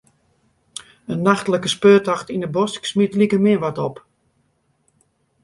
In 1.13 1.21
nachtlike 1.27 1.69
speurtocht 1.75 2.27
yn 2.33 2.45
'e 2.45 2.53
bosk 2.55 2.83
smiet 2.89 3.17
likemin 3.19 3.61
wat 3.63 3.77
op. 3.87 3.95